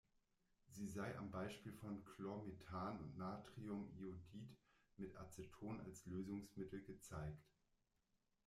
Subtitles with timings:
[0.71, 4.49] Sie sei am Beispiel von Chlormethan und Natriumiodid
[4.97, 7.51] mit Aceton als Lösungsmittel gezeigt.